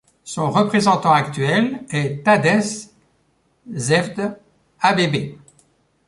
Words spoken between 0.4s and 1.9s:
représentant actuel